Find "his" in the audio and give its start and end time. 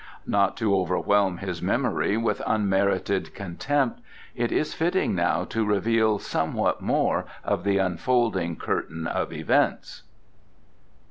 1.37-1.61